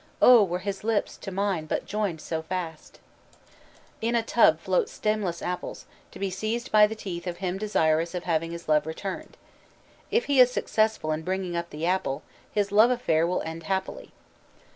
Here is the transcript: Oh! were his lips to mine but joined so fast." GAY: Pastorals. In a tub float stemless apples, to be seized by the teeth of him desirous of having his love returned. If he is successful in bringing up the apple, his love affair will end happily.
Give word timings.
Oh! 0.19 0.43
were 0.43 0.57
his 0.65 0.83
lips 0.83 1.15
to 1.17 1.29
mine 1.31 1.67
but 1.67 1.85
joined 1.85 2.21
so 2.21 2.41
fast." 2.41 2.93
GAY: 2.93 2.97
Pastorals. 2.97 4.09
In 4.09 4.15
a 4.15 4.23
tub 4.23 4.59
float 4.59 4.89
stemless 4.89 5.43
apples, 5.43 5.85
to 6.09 6.17
be 6.17 6.31
seized 6.31 6.71
by 6.71 6.87
the 6.87 6.95
teeth 6.95 7.27
of 7.27 7.37
him 7.37 7.59
desirous 7.59 8.15
of 8.15 8.23
having 8.23 8.49
his 8.51 8.67
love 8.67 8.87
returned. 8.87 9.37
If 10.09 10.25
he 10.25 10.39
is 10.39 10.49
successful 10.49 11.11
in 11.11 11.21
bringing 11.21 11.55
up 11.55 11.69
the 11.69 11.85
apple, 11.85 12.23
his 12.51 12.71
love 12.71 12.89
affair 12.89 13.27
will 13.27 13.43
end 13.43 13.61
happily. 13.61 14.11